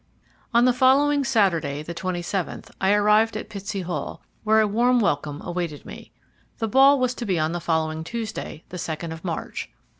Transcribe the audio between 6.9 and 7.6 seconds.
was to be on